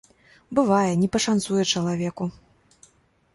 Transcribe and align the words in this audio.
Бывае, 0.59 0.91
не 1.01 1.09
пашанцуе 1.17 1.63
чалавеку. 1.73 2.29